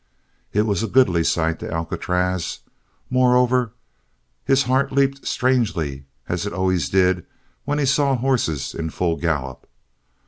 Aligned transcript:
It 0.51 0.63
was 0.63 0.81
a 0.81 0.87
goodly 0.87 1.23
sight 1.23 1.59
to 1.59 1.71
Alcatraz. 1.71 2.61
Moreover, 3.11 3.73
his 4.43 4.63
heart 4.63 4.91
leaped 4.91 5.27
strangely, 5.27 6.05
as 6.27 6.47
it 6.47 6.53
always 6.53 6.89
did 6.89 7.23
when 7.65 7.77
he 7.77 7.85
saw 7.85 8.15
horses 8.15 8.73
in 8.73 8.89
full 8.89 9.15
gallop. 9.15 9.69